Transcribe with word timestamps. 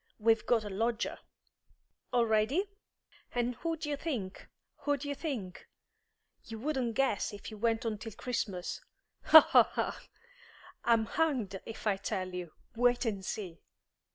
We've 0.17 0.47
got 0.47 0.63
a 0.63 0.69
lodger." 0.71 1.19
"Already?" 2.11 2.65
"And 3.35 3.53
who 3.57 3.77
d'ye 3.77 3.95
think? 3.95 4.47
Who 4.77 4.97
d'ye 4.97 5.13
think? 5.13 5.67
You 6.43 6.57
wouldn't 6.57 6.95
guess 6.95 7.31
if 7.33 7.51
you 7.51 7.57
went 7.59 7.85
on 7.85 7.99
till 7.99 8.13
Christmas. 8.13 8.81
Ho, 9.25 9.41
ho, 9.41 9.61
ho! 9.61 9.91
I'm 10.83 11.05
hanged 11.05 11.61
if 11.67 11.85
I 11.85 11.97
tell 11.97 12.33
you. 12.33 12.51
Wait 12.75 13.05
and 13.05 13.23
see!" 13.23 13.61